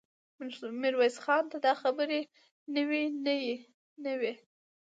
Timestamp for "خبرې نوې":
1.81-3.03